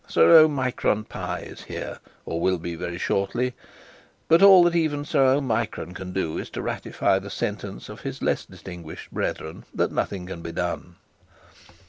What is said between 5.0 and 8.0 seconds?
Sir Omicron can do, is to ratify the sentence of